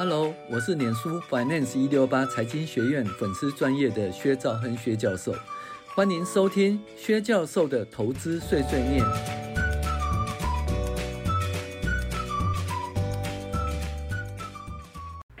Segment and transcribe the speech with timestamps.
[0.00, 5.34] Hello，我是脸书 Finance 一六八财经学院粉丝专业的薛兆亨薛教授，
[5.88, 9.04] 欢迎收听薛教授的投资碎碎念。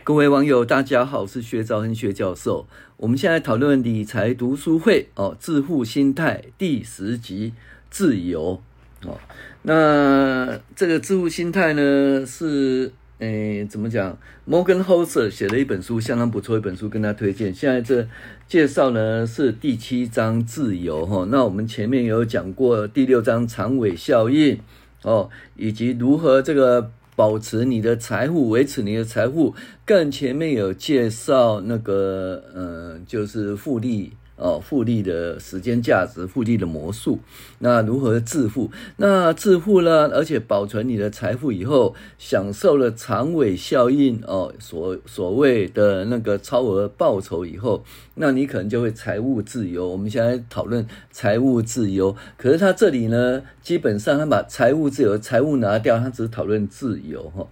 [0.02, 2.66] 各位网友，大家好，我是薛兆亨薛教授。
[2.96, 7.54] 我们现在讨论理财读书会哦，致富心态第十集，
[7.88, 8.60] 自由
[9.04, 9.20] 哦。
[9.62, 12.90] 那这个致富心态呢是。
[13.18, 14.16] 诶，怎么讲
[14.48, 17.52] ？Morgan Housel 写了一本书，相当不错一本书，跟他推荐。
[17.52, 18.06] 现在这
[18.46, 21.26] 介绍呢是第七章自由哈。
[21.28, 24.60] 那我们前面有讲过第六章长尾效应
[25.02, 29.52] 哦，以及如何这个保持你的财富，维持你的财富。
[29.84, 34.12] 更前面有介绍那个，嗯，就是复利。
[34.38, 37.18] 哦，复利的时间价值，复利的魔术，
[37.58, 38.70] 那如何致富？
[38.96, 40.08] 那致富呢？
[40.14, 49.88] 而且保存你的财富以后，享受了长尾效应哦，所所谓的那个超额报酬以后，那你可能就会财务自由。
[49.88, 57.46] 我们现在讨论财务自由，可是他这里呢，基本上他把财务自由、财务拿掉，他只是讨论自由哈。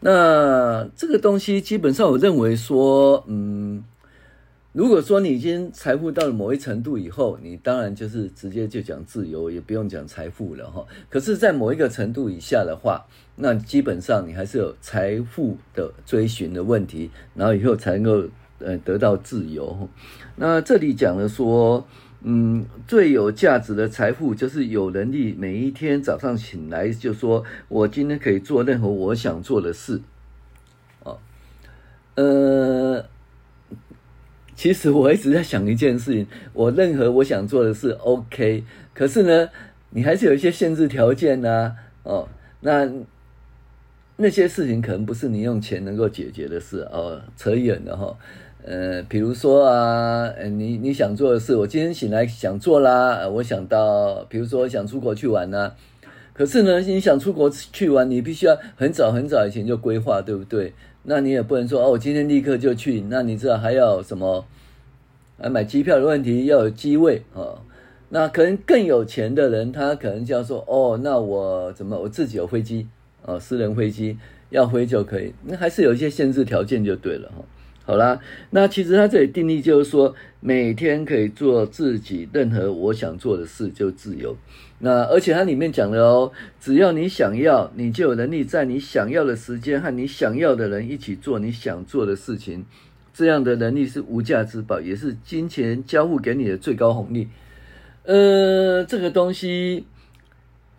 [0.00, 3.84] 那这个东西基本上，我认为说，嗯。
[4.74, 10.84] 如果说你已经财富到了某一程度以后，你当然就是直接就讲自由，也不用讲财富了哈。
[11.08, 19.88] 可是，在某一个程度以下的话，那基本上你还是有财富的追寻的问题，然后以后才能够呃得到自由。
[20.34, 21.86] 那这里讲了说，
[22.22, 30.00] 嗯，最有价值的财富就是有能力每一天早上醒来就说我今天可以做任何我想做的事。
[31.04, 31.18] 哦，
[32.16, 33.04] 呃。
[34.56, 38.62] 其实我一直在想一件事情，我任何我想做的事，OK，
[38.94, 39.48] 可是呢，
[39.90, 41.74] 你还是有一些限制条件呐、
[42.04, 42.28] 哦，
[42.60, 42.88] 那
[44.16, 48.16] 那些事情可能不是你用钱能够解决的事哦，扯远了哈，
[48.64, 55.72] 呃，比如说啊，你你想做的事，我今天醒来想做啦，我想到，比如说想出国去玩呐、
[56.32, 60.72] 可是呢，你想出国去玩，你必须要很早很早以前就规划，对不对？
[61.04, 63.00] 那你也不能说哦，我今天立刻就去。
[63.08, 64.44] 那你知道还要什么？
[65.36, 67.58] 啊，买机票的问题要有机位啊、
[68.10, 72.86] 那可能更有钱的人，他可能就要说哦，那我怎么我自己有飞机
[73.22, 74.16] 啊、哦，私人飞机
[74.50, 75.34] 要飞就可以。
[75.42, 77.44] 那还是有一些限制条件就对了哈。
[77.84, 84.36] 好啦，那其实他这里定义就是说，每天可以做自己任何我想做的事，就自由。
[84.84, 86.30] 那而且它里面讲了哦，
[86.60, 92.66] 只要你想要，你就有能力在你想要的时间和你想要的人一起做你想做的事情。
[93.14, 97.28] 这样的能力是无价之宝，也是金钱交付给你的最高红利。
[98.02, 99.86] 呃，这个东西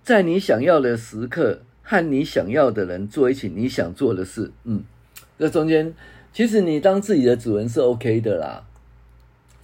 [0.03, 4.51] 在你想要的时刻和你想要的人做一起你想做的事。
[4.65, 4.83] 嗯，
[5.39, 5.91] 这中间。
[6.31, 8.63] 其实你当自己的主人是 OK 的啦，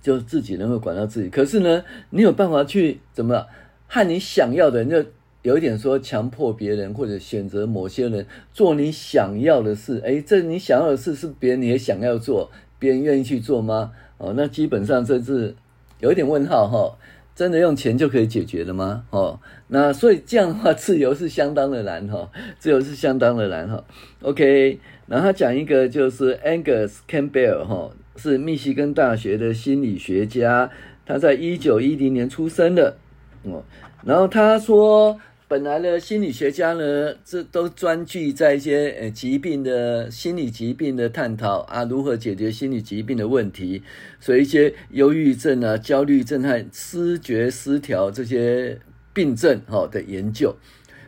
[0.01, 1.30] 就自己能够管到自己。
[1.30, 3.46] 可是呢，你有办法去怎么
[3.94, 5.09] 和你想要的人，就
[5.41, 10.00] 有一点说强迫别人或者选择某些人做你想要的事。
[10.06, 12.50] 诶，这你想要的事是别人也想要做，
[12.80, 13.91] 别人愿意去做吗？
[14.18, 15.53] 哦，那基本上这是
[16.00, 16.97] 有一点问号哈。
[17.34, 19.03] 真的用钱就可以解决了吗？
[19.09, 23.84] 哦，那所以这样的话，自由是相当的难哈，自由是相当的难哈。
[24.22, 30.69] OK，然后他讲一个就是 Angus Campbell 哈，是密西根大学的心理学家，
[31.06, 32.97] 他在一九一零年出生的
[33.44, 33.63] 哦，
[34.03, 35.19] 然后他说。
[35.52, 43.84] 本来的心理学家呢，这都专注在一些呃疾病的心理疾病的探讨啊，如何解决心理疾病的问题，
[44.22, 48.80] 所以一些忧郁症啊、焦虑症和失觉失调这些
[49.12, 50.56] 病症哈的研究。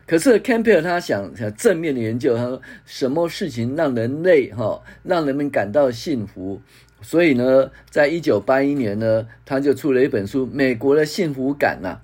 [0.06, 6.60] 可是 Campbell 他想想正面的研究，他说什么事情让人类哈让人们感到幸福？
[7.02, 12.02] 所以呢，在一九八一年呢，他就出了一本书《美国的幸福感》呐。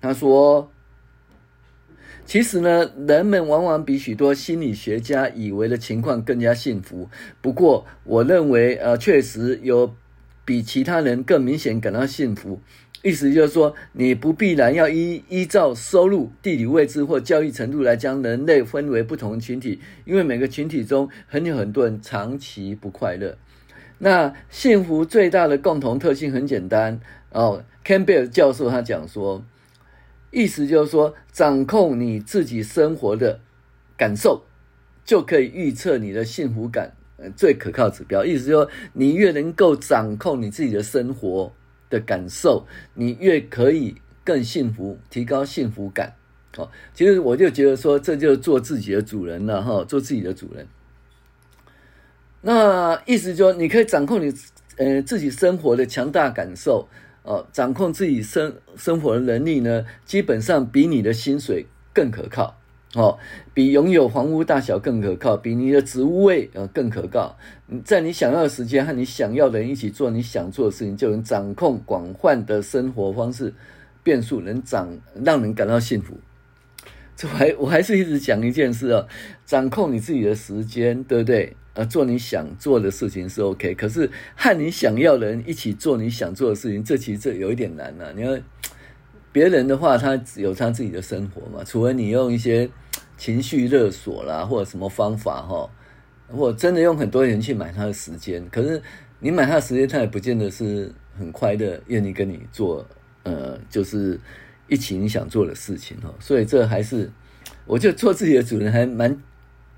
[0.00, 0.70] 他说。
[2.26, 7.08] 其实呢，人们往往比许多心理学家以为的情况更加幸福。
[7.40, 9.96] 不过，我认为，呃，确实有
[10.44, 12.60] 比其他人更明显感到幸福。
[13.02, 23.36] 意思就是说，你不必然要依依照收入、地理位置或教育程度来将人类分为不同群体，因为每个群体中很有很多人长期不快乐。
[23.98, 27.00] 那幸福最大的共同特性很简单
[27.32, 29.44] 哦，Campbell 教授他讲说。
[30.30, 33.40] 意思就是说，掌控你自己生活的
[33.96, 34.44] 感受，
[35.04, 36.92] 就可以预测你的幸福感。
[37.16, 38.24] 呃，最可靠指标。
[38.24, 41.52] 意思就是说，你越能够掌控你自己的生活
[41.90, 46.14] 的感受，你越可以更幸福，提高幸福感。
[46.56, 50.66] 哦，其实我就觉得说，这就是做自己的主人了哈，做自己的主人。
[52.42, 54.32] 那意思就是你可以掌控你
[54.78, 56.88] 呃自己生活的强大感受
[57.22, 62.56] 哦，掌控自己生生活的能力呢，基本上比你的薪水更可靠。
[62.94, 63.16] 哦，
[63.54, 67.36] 比拥有房屋大小更可靠，比你的职位呃更可靠。
[67.66, 73.54] 你在你想要的时间和你想要的人一起做你想做的事情，就能掌控广泛的生活方式
[74.02, 74.88] 变数，能掌
[75.22, 76.16] 让人感到幸福。
[77.20, 79.06] 这我还我还是一直讲一件事哦，
[79.44, 81.54] 掌控你自己的时间，对不对？
[81.74, 88.12] 呃，做你想做的事情是 OK，可是和你想要的人一起做你想做的事情，这其实这有一点难呐、啊。
[88.16, 88.42] 你看
[89.30, 92.70] 别人的话，他有他自己的生活嘛，除非你用一些。
[93.18, 95.70] 情绪勒索啦，或者什么方法哈，
[96.34, 98.80] 或真的用很多人去买他的时间，可是
[99.18, 102.82] 你买他的时间，他也不见得是很快乐，愿意跟你做，
[103.24, 104.18] 呃，就是
[104.70, 106.14] 一起你想做的事情哦。
[106.18, 107.10] 所以这还是，
[107.66, 109.20] 我就做自己的主人还蛮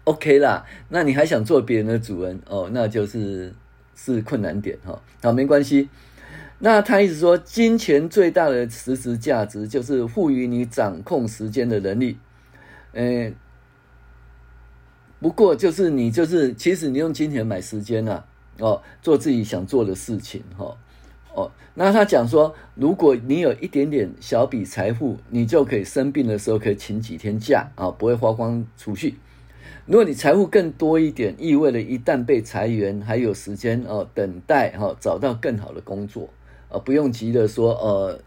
[0.04, 0.64] OK 啦。
[0.88, 3.52] 那你还想做别人的主人哦，那就是
[3.96, 5.02] 是困难点哈。
[5.20, 5.88] 好，没关系。
[6.60, 12.16] 那他一直说，金钱最大的实质价值就是赋予你掌控时间的能力。
[12.92, 13.34] 诶，
[15.18, 18.24] 不过就是你就是，其实你用金钱买时间呐、啊，
[18.60, 20.76] 哦，做自己想做的事情，哈、哦，
[21.34, 29.14] 哦，那他讲说，如果你有一点点小笔财富，你就可以生病的时候可以请几天假啊、不会花光储蓄。
[29.86, 36.28] 如果你财富更多一点，意味着一旦被裁员，还有时间哦，等待哈、哦，找到更好的工作，
[36.68, 38.20] 啊、不用急着说，呃，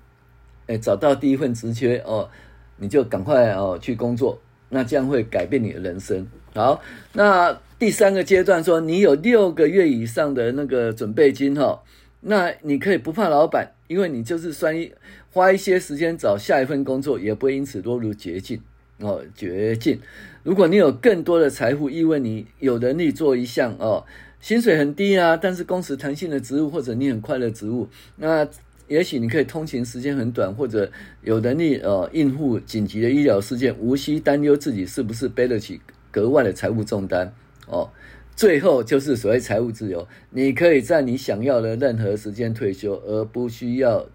[0.68, 2.30] 诶，找到第一份职缺哦，
[2.78, 4.40] 你就赶快哦去工作。
[4.68, 6.28] 那这样会改变你的人生。
[6.54, 6.82] 好，
[7.14, 11.82] 那第三个阶段说，你有六个月以上的那个准备金哈，
[12.28, 14.92] 那你可以不怕老板，因为你就是算一
[15.32, 18.60] 花一些时间找下一份工作，也不会因此落入绝境
[19.00, 20.00] 哦，绝境。
[20.44, 24.04] 如果你有更多的财富，意味你有能力做一项哦，
[24.42, 28.48] 薪水很低啊，但是工时弹性的职务，或者你很快乐职务，那。
[28.88, 30.88] 也许你可以通勤时间很短，或者
[31.24, 35.82] 有能力呃应付紧急的医疗事件，无需担忧自己是不是背得起
[36.12, 37.34] 格外的财务重担
[37.66, 37.90] 哦。
[38.36, 44.06] 最后就是所谓财务自由，你可以在你想要的任何时间退休，而不需要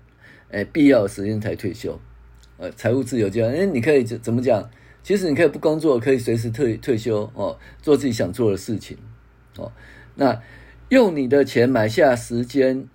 [0.51, 1.99] 诶、必要的时间才退休。
[2.59, 4.69] 呃，财务自由这样，诶你可以怎么讲？
[5.03, 8.99] 其实你可以不工作，可以随时退退休哦，做自己想做的事情
[9.57, 9.73] 哦。
[10.15, 10.41] 那
[10.91, 12.89] 用你的钱买下时间。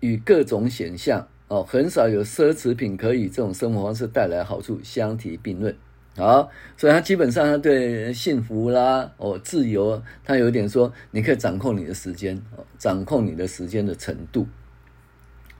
[0.00, 5.76] 与各种选项哦，很少有奢侈品可以这种生活方式带来好处相提并论。
[6.16, 14.46] 好，所以他基本上他对幸福啦哦自由，他有点说你可以掌控你的时间，哦掌控你的时间的程度。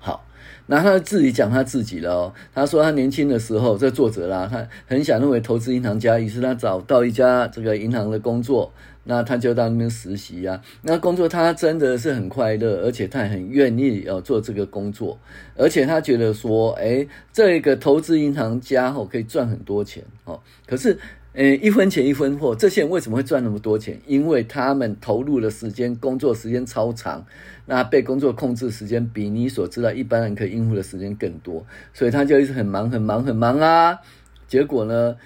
[0.03, 0.27] 好，
[0.67, 8.73] 那他自己讲他自己了哦，他说他年轻的时候，这作者啦，他很想成为投资银行家，于是他找到一家这个银行的工作。
[9.05, 15.19] 那他就到那边实习啊，那工作他真的是很快乐，而且他很愿意要做这个工作，
[15.57, 20.39] 而且他觉得说，诶，这个投资银行家哦可以赚很多钱哦。
[20.69, 20.97] 可是，
[21.35, 23.99] 诶，一分钱一分货，这些人为什么会赚那么多钱？
[24.07, 27.25] 因为他们投入的时间，工作时间超长，
[27.67, 31.65] 那被工作控制时间比你所知道一般人可以应付的时间更多，
[31.95, 33.99] 所以他就一直很忙很忙很忙啊。
[34.47, 35.17] 结果呢？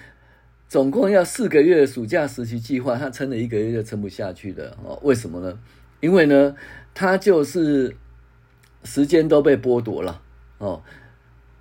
[0.69, 4.99] 总共要四个月的暑假实习计划，他撑了一个月就撑不下去了哦。
[5.01, 5.57] 为什么呢？
[6.01, 6.53] 因为呢，
[6.93, 7.95] 他就是
[8.83, 10.21] 时间都被剥夺了
[10.57, 10.83] 哦，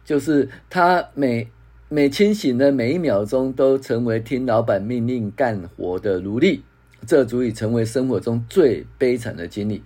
[0.04, 1.48] 就是他每
[1.88, 6.62] 每清醒的每一秒钟都成为听老板命令干活的奴隶，
[7.06, 9.82] 这足以成为生活中最悲惨的经历。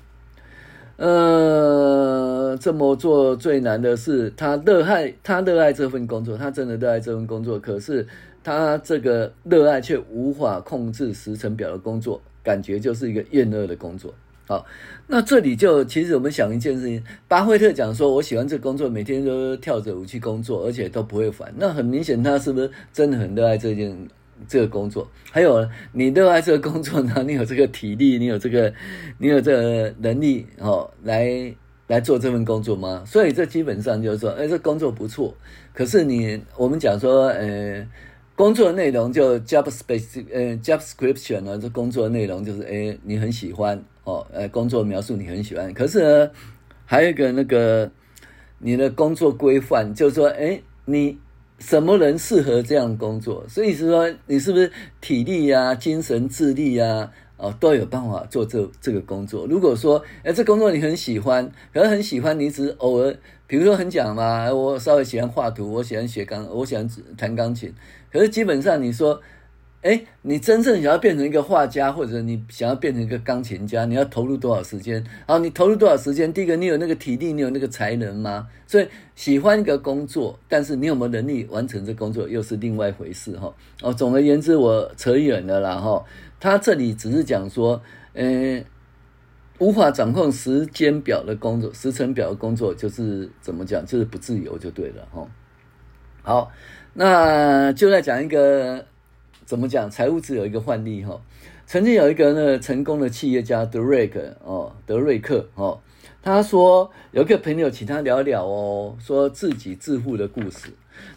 [0.97, 8.07] 呃，这么做最难的是他热爱他热爱这份工作，他真的热爱这份工作，可是。
[8.43, 14.15] 他这个热爱却无法控制时程表的工作，感觉就是一个厌恶的工作。
[14.51, 14.67] 好，
[15.07, 21.55] 那这里就其实我们想一件事情，巴菲特讲说，我喜欢这工作，每天都跳着舞去工作，而且都不会烦。
[21.57, 23.97] 那很明显，他是不是真的很热爱这件
[24.49, 25.09] 这个工作？
[25.31, 27.23] 还有，你热爱这个工作呢？
[27.25, 28.75] 你有这个体力，你有这个，
[29.19, 31.55] 你有这个能力哦，来
[31.87, 33.05] 来做这份工作吗？
[33.07, 35.33] 所以这基本上就是说，哎，这工作不错。
[35.73, 37.87] 可是你我们讲说，呃。
[38.37, 43.79] 工作的内容就 job space，呃，job description 呢，这工作的内容就是，诶，你很喜欢
[44.11, 45.73] 哦，呃，工作描述你很喜欢。
[45.73, 46.31] 可是呢，
[46.85, 47.91] 还有一个那个
[48.59, 51.17] 你的工作规范，就是说，诶，你
[51.61, 53.45] 什么人适合这样工作？
[53.49, 56.87] 所以是说，你是不是体力呀、精神、智力呀、
[57.37, 59.47] 啊，哦，都有办法做这这个工作？
[59.47, 63.15] 如果说，诶，这工作你很喜欢，可是很喜欢，你只偶尔，
[63.47, 67.73] 比如说很讲嘛，我稍微喜欢画图，我喜欢学钢，我喜欢弹钢琴。
[68.13, 69.21] 可是基本上，你说
[69.83, 75.03] 哎，你真正想要变成一个画家，或者你想要变成一个钢琴家，你要投入多少时间？
[75.27, 76.31] 好，你投入多少时间？
[76.31, 78.47] 第一个，你有那个体力，你有那个才能吗？
[78.67, 83.51] 所以喜欢一个工作，但是你有没有能力完成这工作，又是另外一回事哈。
[83.81, 86.05] 哦，总而言之，我扯远了啦哈。
[86.39, 87.81] 他这里只是讲说，
[88.13, 88.63] 嗯，
[89.61, 95.27] 无法掌控时间表的工作，时程表的工作，就是怎么讲，就是不自由就对了哈。
[96.23, 96.53] 好，
[96.93, 98.85] 那就来讲一个。
[99.51, 99.91] 怎么讲？
[99.91, 101.21] 财务自由一个范例哈，
[101.67, 105.81] 曾经有一个呢成功的企业家德瑞克哦，德瑞克哦，
[106.23, 110.69] 他说有个朋友请他聊聊哦，说自己致富的故事。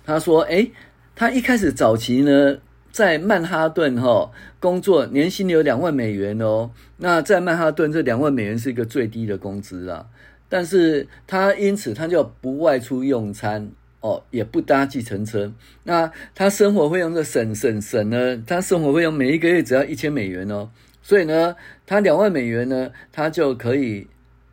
[0.03, 0.71] 他说，诶，
[1.15, 2.57] 他一开始早期呢
[2.89, 6.71] 在曼哈顿哈工作，年薪有两万美元哦。
[6.97, 10.07] 那在曼哈顿这两万美元是一个最低的工资啦，
[10.49, 13.69] 但是他因此他就不外出用餐。
[14.03, 15.53] 哦，也不搭计程车。
[15.85, 18.43] 那他生活费用的省省省呢？
[18.45, 20.69] 他生活费用每一个月只要一千美元哦。
[21.01, 21.55] 所以呢，
[21.85, 24.07] 他两万美元呢，他就可以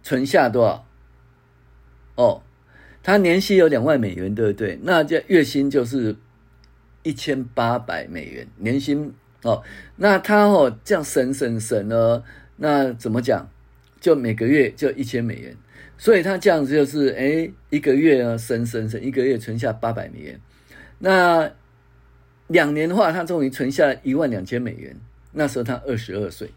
[0.04, 0.87] 存下多少？
[2.14, 2.42] 哦，
[3.02, 4.78] 他年薪有两万美元，对不对？
[4.85, 6.14] 那这月薪就是
[7.02, 9.64] 一千八百美元年薪哦。
[9.97, 12.23] 那他哦这样省省省呢？
[12.54, 13.50] 那怎么讲？
[14.00, 15.57] 就每个月就一千美元。
[16.00, 20.40] 所以他这样子就是，哎，一个月啊，省省省，一个月存下八百美元。
[20.99, 21.52] 那
[22.47, 24.97] 两年的话，他终于存下一万两千美元。
[25.33, 26.49] 那时候他二十二岁。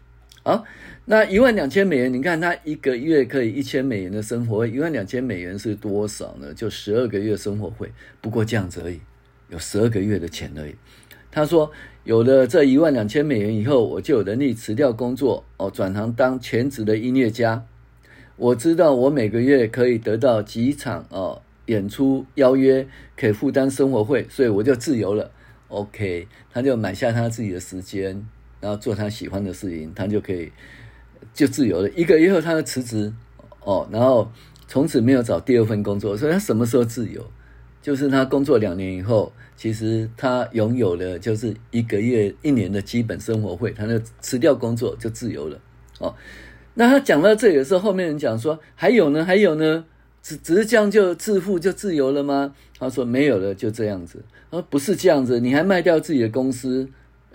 [0.42, 0.64] 好，
[1.04, 6.54] 那一万两千美元，你看他一个月可以一千美元的生活费，一万两千美元是多少呢？
[6.54, 7.92] 就十二个月生活费。
[8.22, 8.98] 不过这样子而已，
[9.50, 10.74] 有十二个月的钱而已。
[11.30, 11.70] 他说，
[12.04, 17.66] 有了这一万两千美元以后，我就有能力辞掉工作，哦，转行当全职的音乐家。
[18.36, 22.86] 我知道我每个月可以得到几场哦演出邀约，
[23.16, 25.30] 可以负担生活费，所以我就自由了。
[25.68, 28.26] OK，他就买下他自己的时间，
[28.60, 30.50] 然后做他喜欢的事情，他就可以
[31.32, 31.90] 就自由了。
[31.90, 33.12] 一个月后，他就辞职
[33.62, 34.30] 哦，然后
[34.66, 36.16] 从此没有找第二份工作。
[36.16, 37.24] 所以他什么时候自由？
[37.80, 45.60] 就是他工作两年以后，其实他拥有了就是一个月一年的基本生活费，他就辞掉工作就自由了
[45.98, 46.14] 哦。
[46.74, 49.84] 那他讲到这里的时候，后面人讲说还有呢，还有呢，
[50.22, 52.54] 只只是这样就致富就自由了吗？
[52.78, 54.24] 他说没有了，就这样子。
[54.50, 56.88] 他说不是这样子，你还卖掉自己的公司，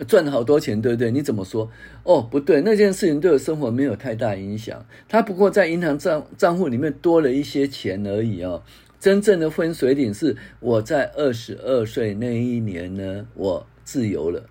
[0.08, 1.12] 赚了好多钱，对不对？
[1.12, 1.72] 你怎么说？
[2.04, 4.86] 哦，不对，那件事情对我生活没有太大影响。
[5.08, 8.62] 他不过在银行账账户里面多了一些钱而已哦。
[9.00, 14.44] 真正的分水岭是我在二十二岁那一年呢，我自由了，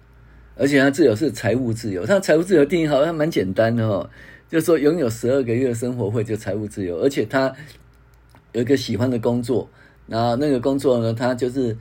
[0.56, 2.06] 而且他自由是财务自由。
[2.06, 4.08] 他财务自由定义好像蛮简单的哦。
[4.48, 7.54] 就是说，拥有十二个月的生活费就财务自由，而且他
[8.52, 9.68] 有一个喜欢的工作，
[10.06, 11.76] 然后那个工作呢，他就是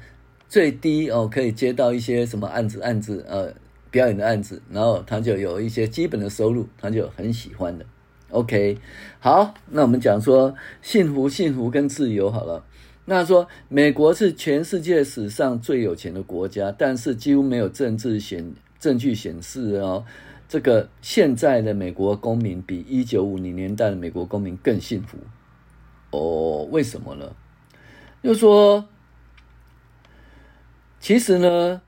[0.50, 3.54] 最低哦，可以接到一些什么案子、案子呃
[3.90, 7.86] 表演的案子，然后他就有一些基本的收入，他就很喜欢的。
[8.32, 8.78] OK，
[9.20, 12.66] 好，那我们讲说幸福、幸福跟自由好了。
[13.06, 20.04] 那说美国是全世界史上最有钱的国家，但是几乎没有政治显证据显示哦。
[20.50, 25.18] 这个现在的美国公民比一九五零年代的美国公民更幸福
[26.12, 26.64] 哦？
[26.72, 27.36] 为什么呢？
[28.24, 28.88] 就是说，
[31.02, 31.82] 其实呢，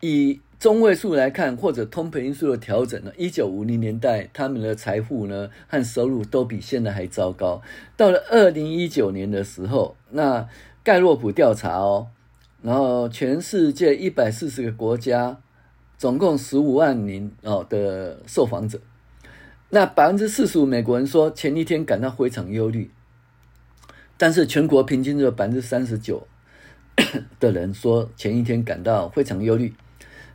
[0.00, 7.62] 以中位数来看，或者通膨因素的调整呢，一九五零年代他们的财富呢和收入都比现在还糟糕。
[7.96, 10.46] 到了二零一九年的时候，那
[10.84, 12.08] 盖洛普调查哦，
[12.60, 15.40] 然后全世界一百四十个国家。
[16.02, 18.80] 总共十五万名哦的受访者，
[19.70, 22.90] 那百分之四十五美国人说前一天感到非常忧虑，
[24.16, 26.26] 但是全国平均只有百分之三十九
[27.38, 29.72] 的人说前一天感到非常忧虑，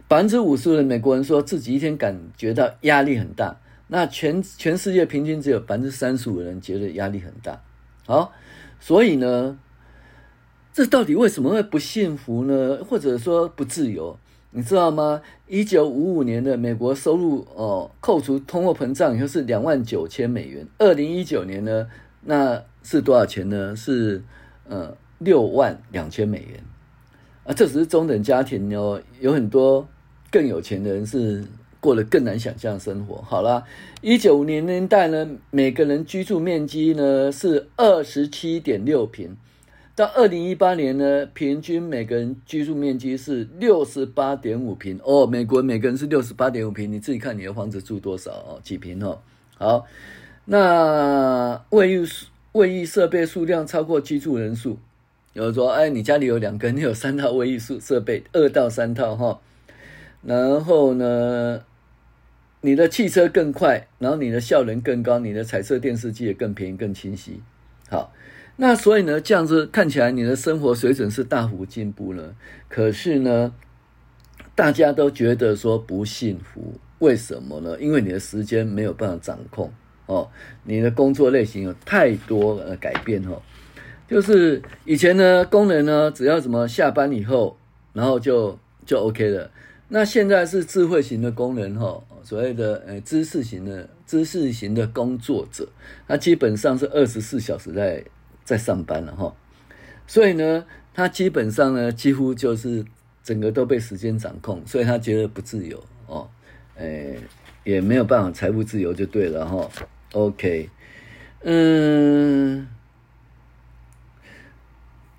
[0.08, 3.60] 百分之五十的美国人说自己一天感觉到压力很大，
[3.90, 7.62] 那全全世界平均只有百分之三十五的人觉得压力很大。
[8.06, 8.32] 好，
[8.80, 9.60] 所以呢，
[10.72, 12.80] 这到底为什么会不幸福呢？
[12.90, 14.18] 或者说不自由？
[14.58, 15.22] 你知道吗？
[15.46, 20.66] 一九五五年的美国收入哦，扣除通货膨胀以后是两万九千美元。
[20.80, 21.88] 二零一九年呢，
[22.22, 23.76] 那是多少钱呢？
[23.76, 24.24] 是
[24.68, 26.60] 呃六万两千美元
[27.44, 27.54] 啊。
[27.54, 29.88] 这只是中等家庭哦，有很多
[30.32, 31.46] 更有钱的人是
[31.80, 33.22] 过得更难想象生活。
[33.22, 33.64] 好了，
[34.02, 39.38] 一九五零年代呢，每个人居住面积呢是二十七点六平。
[39.98, 45.26] 到二零一八年呢，平均每个人居住面积是六十八点五平哦。
[45.26, 48.62] 美国每个人是六十八点五平，你自己看你的房子住多少哦？
[48.64, 49.20] 几平哦？
[49.56, 49.88] 好，
[50.46, 52.08] 那卫浴
[52.52, 54.78] 卫浴设备数量超过居住人数，
[55.34, 59.42] 有人说，哎，你家里有两个，你有三套卫浴设设备，二到三套哈。
[60.22, 61.64] 然后呢，
[62.62, 67.42] 你的汽车更快，然后你的效能更高，你的彩色电视机也更便宜、更清晰。
[67.90, 68.14] 好，
[68.60, 72.36] 那所以呢，这样子看起来你的生活水准是大幅进步了。
[72.68, 73.54] 可是呢，
[74.56, 77.78] 大家都觉得说不幸福，为什么呢？
[77.80, 79.72] 因为你的时间没有办法掌控
[80.08, 80.28] 哦，
[80.64, 83.40] 你的工作类型有太多的改变哦。
[84.08, 87.56] 就是以前呢，工人呢，只要什么下班以后，
[87.94, 89.52] 然后就就 OK 了。
[89.90, 95.70] 那现在是智慧型的工人哈，所谓的呃知识型的知识型的工作者，
[96.08, 98.04] 他基本上是二十四小时在
[98.48, 99.36] 在上班了哈，
[100.08, 100.64] 所以呢，
[100.94, 102.86] 他基本上呢几乎就是
[103.22, 106.30] 整个都被时间掌控，所以他觉得不自由哦，
[106.78, 107.20] 诶
[107.66, 109.70] 也没有办法财务自由就对了哈。
[110.14, 110.70] OK，
[111.42, 112.66] 嗯，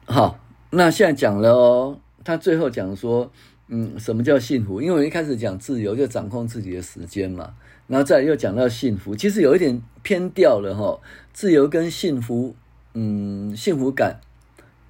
[0.06, 3.30] 好，那现在讲了哦，他最后讲说。
[3.70, 4.80] 嗯，什么叫幸福？
[4.80, 7.52] 因为我一开始讲自由，就掌控自己的时间嘛，
[7.86, 10.98] 然后再又讲到幸福，其实有一点偏掉了哈。
[11.34, 12.56] 自由跟幸福，
[13.00, 14.18] 嗯，幸福感，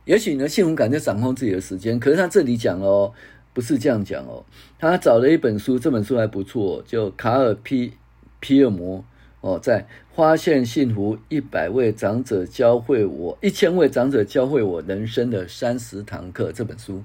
[0.06, 2.00] 也许呢，幸福感就掌控自己的时间。
[2.00, 3.12] 可是他这里讲哦，
[3.52, 4.46] 不是这样讲哦。
[4.78, 7.92] 他找了一本书，这本书还不错，就卡尔皮
[8.40, 9.04] 皮尔摩
[9.42, 17.02] 哦，在发现幸福一百位长者教会我一千位长者教会我人生的三十堂课这本书。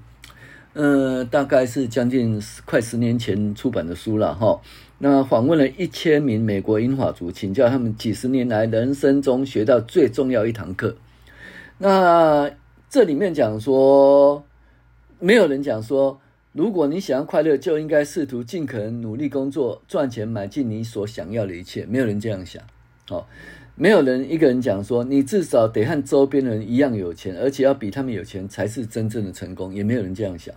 [0.71, 4.61] 呃，大概是将近快十年前出版的书了哈。
[5.05, 10.95] 那访问了一千名美国英法族，请教他们几十年来人生中学到最重要一堂课。
[11.77, 12.49] 那
[12.89, 14.45] 这里面讲说，
[15.19, 16.21] 没有人讲说，
[16.53, 21.85] 如果你想要快乐，就应该试图尽可能努力工作赚钱，买进你所想要的一切。
[21.85, 22.63] 没有人这样想，
[23.09, 23.25] 哦。
[23.75, 29.73] 没有人一个人讲说，你至少得和周边人一样有钱，而且要比他们有钱才是真正的成功。
[29.73, 30.55] 也没有人这样想。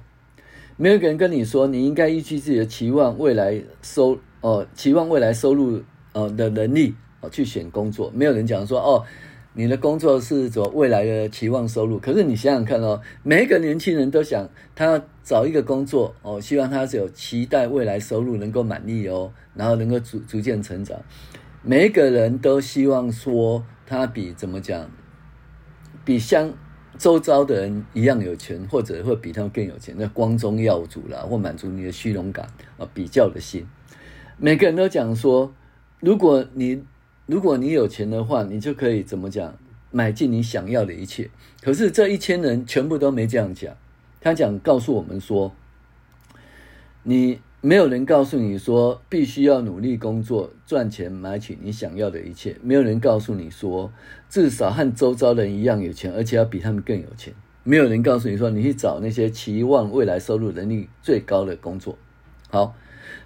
[0.77, 8.11] 没有个人跟你说，你应该依据自己的期望未来收哦，期望未来收入哦的能力哦去选工作。
[8.15, 9.05] 没有人讲说哦，
[9.55, 11.99] 你的工作是做未来的期望收入。
[11.99, 21.01] 可是你想想看哦，每一个年轻人都想他找一个工作哦，希望他是有期待未来收入能够满意哦，然后能够逐逐渐成长。
[21.63, 24.89] 每一个人都希望说他比怎么讲，
[26.05, 26.53] 比相
[26.97, 32.47] 周遭的人一样有钱，或者会比他们更有钱，那光宗耀祖啦，或满足你的虚荣感
[32.79, 33.67] 啊，比较的心。
[34.39, 35.55] 每个人都讲说，
[36.01, 36.83] 如果你
[37.27, 39.57] 如果你有钱的话，你就可以怎么讲，
[39.91, 41.31] 买进你想要的一切。
[41.61, 43.77] 可是这一千人全部都没这样讲，
[44.21, 45.55] 他讲告诉我们说，
[47.03, 47.41] 你。
[47.63, 52.55] 没有人告诉你说必须要努力工作赚钱买取你想要的一切。
[52.63, 53.91] 没有人告诉你说
[54.29, 57.35] 至少和周遭人一样有钱，而且要比他们更有钱。
[57.65, 61.99] 没有人告诉你说你去找那些期望未来收入能力最高的工作。
[62.51, 62.77] 好，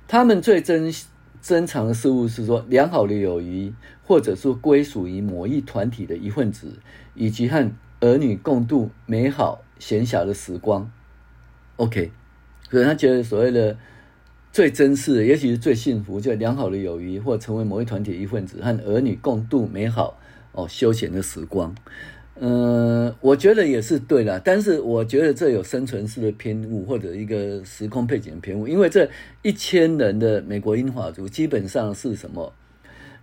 [0.06, 0.92] 他们最珍
[1.40, 6.78] 珍藏的事物是说良好的友谊，或者说归属于某一团体的一份子，
[7.14, 10.90] 以及和儿女共度美好闲暇的时光。
[11.76, 12.12] OK，
[12.68, 13.76] 可是他觉得所谓的。
[14.52, 20.18] 最珍视的，也许是最幸福，就良好的友谊，或成为某一团体一份子，和儿女共度美好
[20.50, 21.72] 哦休闲的时光。
[22.42, 29.08] 嗯、我觉得也是对的，但是我觉得这有生存式的偏误，或者一个时空背景的偏误，因为这
[29.42, 32.52] 一千人的美国英法族基本上是什么？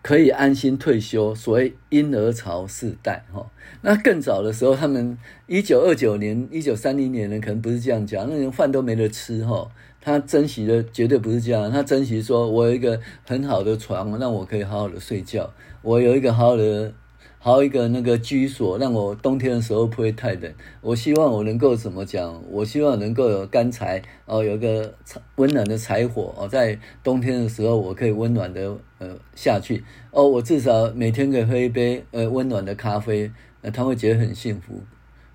[0.03, 3.45] 可以安心退休，所谓婴儿潮世代哈。
[3.81, 9.69] 那更早的时候，他们一九二九年、一九三零年呢，可能不是这样讲，那连饭都没得吃哈。
[9.99, 15.49] 他珍惜的绝对不是这样，他珍惜说，我有一个很好的床，让我可以好好的睡觉；
[15.81, 16.93] 我有一个好好的、
[17.39, 20.53] 好一个那个居所，让我冬天的时候不会太冷。
[20.81, 22.43] 我希望我能够怎么讲？
[22.49, 24.93] 我希望能够有干柴哦，有个
[25.35, 30.27] 温暖的柴火哦，在冬天的时候我可以温暖的呃下去哦。
[30.27, 34.81] 我至少每天可以喝一杯呃温暖的咖啡，呃，他会觉得很幸福。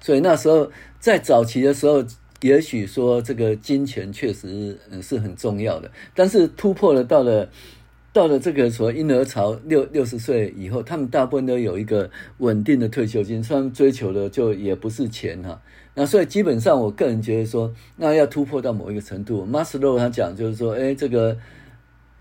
[0.01, 2.05] 所以那时候在早期的时候。
[2.43, 7.49] 也许说这个金钱确实嗯是很重要的，但是突破了到了
[8.13, 15.61] 到了这个所谓婴儿潮六六十岁以后，他们大部分都有一个稳定的退休金，他们追求的就也不是钱哈。
[15.95, 21.37] 那所以基本上我个人觉得说，那要突破到某一个程度，马斯洛他讲就是说，哎，这个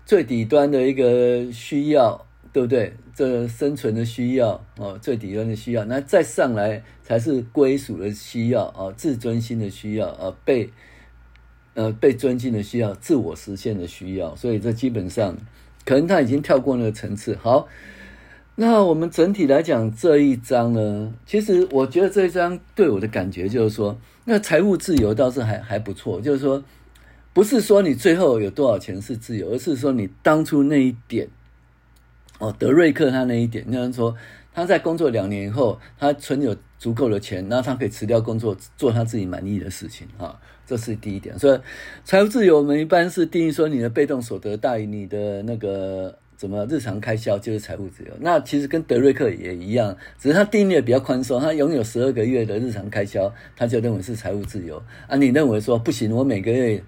[0.04, 2.26] 最底端的一个需要。
[2.52, 2.92] 对不对？
[3.14, 10.68] 这生存的需要哦，最底端的需要，那再上来才是归属的需要啊，自尊心的需要啊，被
[11.72, 14.36] 呃被尊敬的需要，自我实现的需要。
[14.36, 15.34] 所以这基本上
[15.84, 17.36] 可能他已经跳过那个层次。
[17.40, 17.68] 好，
[18.54, 26.62] 那我们整体来讲这一章呢，其实我觉得这一章对我的感觉就是说，那财务自由倒是还还不错，就是说
[27.32, 31.28] 不是说你最后有多少钱是自由，而是说你当初那一点。
[32.38, 34.16] 哦，德瑞克他那一点，那样说
[34.52, 40.40] 他在工作两年以后，他存有足够的钱，那他可以辞掉工作，做他自己满意的事情啊，
[40.72, 41.38] 这是第一点。
[41.38, 41.60] 所以
[42.02, 48.10] 财务自由，我们一般是定义说你的被动所得大于你的那个怎么日常开销，就是财务自由。
[48.20, 55.16] 那其实跟德瑞克也一样，只是他定义的比较宽松，他拥有十二个月的日常开销，他就认为是财务自由啊。
[55.16, 56.82] 你认为说不行，我每个月。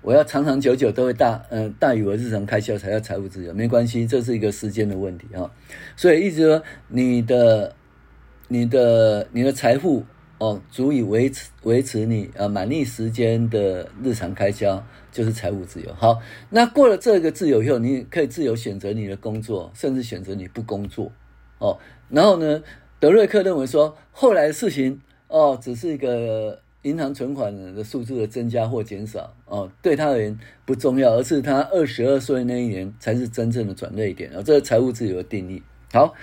[0.00, 5.50] 我要长长久久都会大，嗯、呃，大于我日常开销才叫财务自由，没关系，这是一个时间的问题啊。
[5.96, 7.74] 所以，一直说，你的、
[8.46, 10.04] 你的、你的财富
[10.38, 15.92] 哦，足以维持维持你呃满意时间的日常开销，就是财务自由。
[15.94, 16.20] 好，
[16.50, 21.12] 那过了这个自由以后，你可以自由选择你的工作，甚至选择你不工作
[21.58, 21.78] 哦。
[22.08, 22.62] 然后呢，
[22.98, 26.60] 德瑞克认为说，后来的事情哦，只是一个。
[26.82, 34.30] 银行存款的数字的增加或减少，哦，对他而言不重要，而是他二十二岁那一年才是真正的转捩点。
[34.32, 35.60] 哦，这是财务自由的定义。
[35.92, 36.14] 好，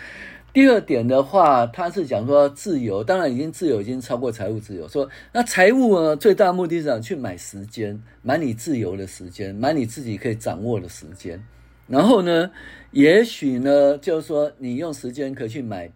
[0.56, 4.88] 第二点的话，他是讲说自由，当然已经自由已经超过财务自由。
[4.88, 11.44] 说那财务呢，最大目的是想去买时间，买你自由的时间，买你自己可以掌握的时间。
[11.88, 12.50] 然后呢，
[12.92, 15.92] 也许呢，就是说你用时间可以去买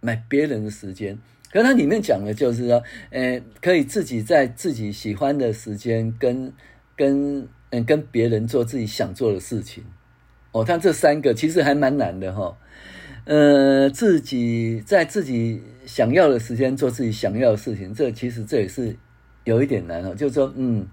[0.00, 1.16] 买别人的时间。
[1.52, 6.52] 可是它里面讲的就是说，呃，可以自己在自己喜欢的时间跟
[6.96, 9.84] 跟嗯跟别人做自己想做的事情。
[10.50, 12.56] 哦，他这三个其实还蛮难的哈。
[13.24, 18.96] 呃，自己在自己想要的时间做自己想要的事情，这其实这也是
[19.44, 20.14] 有一点难哦。
[20.14, 20.86] 就是说，嗯，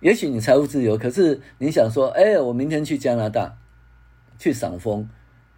[0.00, 3.56] 也许你财务自由，可是你想说，哎，我明天去加拿大
[4.38, 5.08] 去赏枫。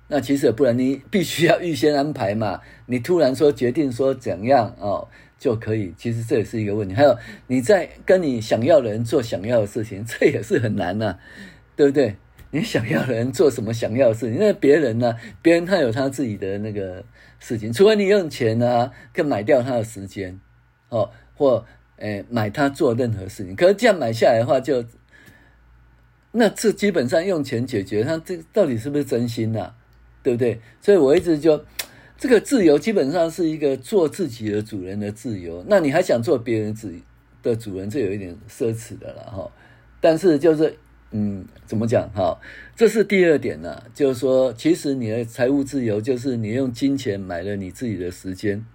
[0.09, 2.61] 那其实不然，你必须要预先安排嘛。
[2.87, 5.09] 你突然说决定说怎样哦
[5.39, 6.95] 就可以，其实这也是一个问题。
[6.95, 11.17] 还有你在跟你想要的人做想要的事情，这也是很难呐，
[11.75, 12.17] 对不对？
[12.53, 14.35] 你想要的人做什么想要的事情？
[14.35, 17.03] 因为别人呢，别人他有他自己的那个
[17.41, 20.39] 事情，除非你用钱呢，可以买掉他的时间
[20.91, 21.65] 哦，或
[21.97, 23.57] 诶买他做任何事情。
[23.57, 24.85] 可是这样买下来的话就，
[26.31, 29.73] 那这基本上用钱解决，他这到底是不是真心呢？
[30.23, 30.61] 对不对？
[30.81, 31.65] 所以我一直就，
[32.19, 35.65] 这个自由基本上是一个做自己的主人的自由。
[35.67, 36.95] 那你还想做别人自
[37.43, 39.51] 的主人，这有一点奢侈的了哈。
[40.01, 40.77] 但是就是，
[41.13, 42.39] 嗯，怎么讲哈？
[42.75, 48.67] 这是第二点呢，就是说，其实你的财务自由就是你用金钱买了你自己的时间，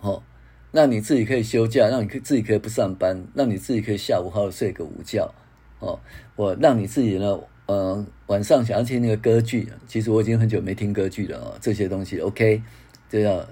[0.00, 0.22] 哦，
[0.72, 5.32] 那你自己可以休假，让你可自己可以不上班，让你自己可以下午好好睡个午觉，
[5.78, 6.00] 哦，
[6.34, 7.38] 我让你自己呢。
[7.66, 11.56] 呃，晚上想要听那个歌剧，其实我已经很久没听歌剧了哦。
[11.62, 12.62] 这些东西，OK，
[13.08, 13.48] 这叫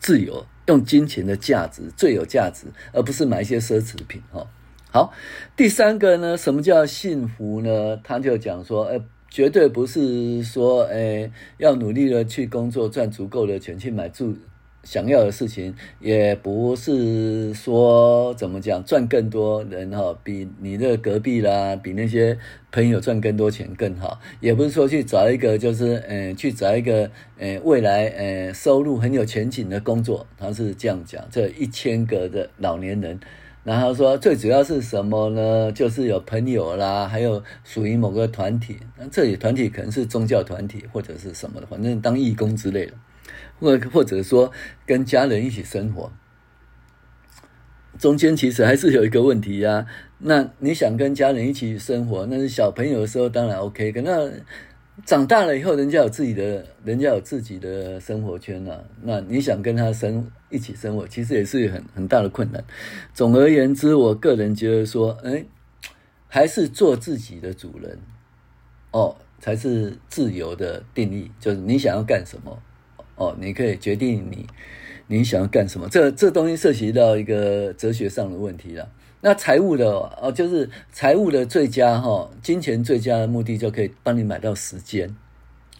[0.00, 4.46] 自由，用金钱的价值最有价值，而不是买一些奢侈品哦。
[4.94, 5.12] 好，
[5.56, 7.98] 第三个呢，什么叫幸福呢？
[8.04, 14.36] 他就讲说，呃，绝对不是说，诶，要努力的去工作，赚足够的钱去买住。
[14.84, 22.38] 想要的事情，也不是说怎么讲赚更多人哈，比你的隔壁啦，比那些
[22.70, 31.26] 朋友赚更多钱更好，也不是说去找一个就是嗯、呃，去找一个呃未来呃收入很有前景的工作，他是这样讲。
[31.32, 33.18] 这一千个的老年人，
[33.64, 35.72] 然后说最主要是什么呢？
[35.72, 42.92] 就是有朋友啦，还有属于某个团体，那这里团体可能是宗教团体或者是什么的，反正当义工之类的。
[43.60, 44.52] 或或者说
[44.84, 46.12] 跟家人一起生活，
[47.98, 49.86] 中间其实还是有一个问题呀、
[50.18, 54.30] 那你想跟家人一起生活，那是小朋友的时候当然 OK，可那
[55.04, 58.84] 长大了以后，人家有自己的，人家有自己的生活圈了、啊。
[59.02, 62.62] 那你想跟他生一起生活，其实也是很很大的困难。
[63.12, 65.44] 总而言之，我个人觉得说，哎，
[66.28, 67.98] 还是做自己的主人
[68.92, 72.62] 哦，才是自由的定义，就是你想要干什么。
[73.16, 74.46] 哦，你可以决定你
[75.08, 78.88] 你想要干什么，这这东西涉及到一个哲学上的问题了。
[79.26, 85.16] 那财务的哦，就是财务的最佳哈，金钱最佳的目的就可以帮你买到时间，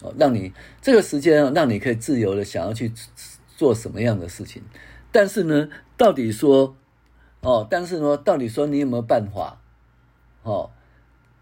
[0.00, 2.90] 哦，让你这个时间让你可以自由的想要去
[3.54, 4.62] 做什么样的事情。
[5.12, 6.74] 但是呢，到底说
[7.42, 9.61] 哦，但是呢，到底说你有没有办法？
[10.42, 10.70] 哦，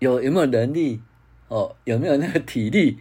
[0.00, 1.00] 有有没有能力？
[1.46, 2.98] 哦，有没有那个体力？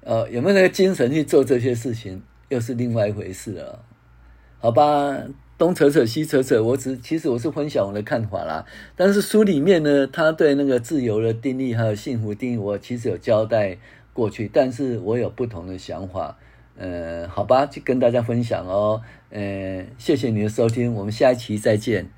[0.00, 3.84] 呃，有没有那个精神去做这些事情，又是另外一回事了。
[4.58, 5.16] 好吧，
[5.62, 8.66] 东扯扯西扯扯，我只其实我是分享我的看法啦。
[8.96, 13.78] 但是书里面呢，他对那个自由的定义还有幸福定义，我其实有交代
[14.12, 16.36] 过去，但是我有不同的想法。
[16.76, 19.02] 呃，好吧，就跟大家分享哦。
[19.30, 22.10] 呃，谢谢你的收听，我们下一期再见。